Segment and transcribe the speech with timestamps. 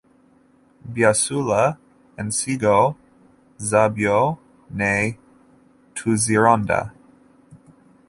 [0.93, 1.61] Byasuula
[2.21, 2.77] ensigo
[3.67, 4.19] zaabyo
[4.77, 4.91] ne
[5.95, 6.79] tuzironda.